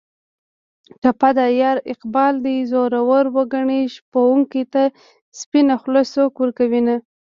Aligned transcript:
ټپه 1.01 1.29
ده: 1.37 1.45
یاره 1.61 1.81
اقبال 1.93 2.33
دې 2.45 2.55
زورور 2.71 3.25
و 3.33 3.37
ګني 3.51 3.81
شپونکي 3.95 4.63
ته 4.73 4.83
سپینه 5.39 5.75
خوله 5.81 6.01
څوک 6.13 6.33
ورکوینه 6.37 6.95